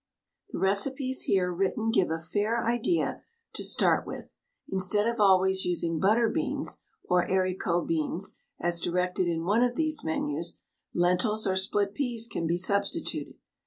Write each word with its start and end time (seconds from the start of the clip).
The 0.49 0.57
recipes 0.57 1.25
here 1.25 1.53
written 1.53 1.91
give 1.91 2.09
a 2.09 2.17
fair 2.17 2.65
idea 2.65 3.21
to 3.53 3.63
start 3.63 4.07
with. 4.07 4.39
Instead 4.67 5.05
of 5.05 5.19
always 5.21 5.63
using 5.63 5.99
butter 5.99 6.27
beans, 6.27 6.81
or 7.03 7.27
haricot 7.27 7.85
beans, 7.85 8.39
as 8.59 8.79
directed 8.79 9.27
in 9.27 9.43
one 9.43 9.61
of 9.61 9.75
these 9.75 10.03
menus, 10.03 10.63
lentils 10.95 11.45
or 11.45 11.55
split 11.55 11.93
peas 11.93 12.25
can 12.25 12.47
be 12.47 12.57
substituted. 12.57 13.35